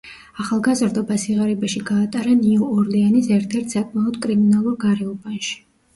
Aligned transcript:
ახალგაზრდობა 0.43 1.17
სიღარიბეში 1.23 1.83
გაატარა 1.89 2.33
ნიუ-ორლეანის 2.39 3.31
ერთ-ერთ 3.39 3.77
საკმაოდ 3.77 4.19
კრიმინალურ 4.25 4.79
გარეუბანში. 4.87 5.55